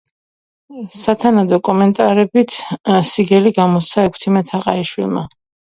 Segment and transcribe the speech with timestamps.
[1.01, 2.57] სათანადო კომენტარებით
[3.13, 5.29] სიგელი გამოსცა ექვთიმე თაყაიშვილმა.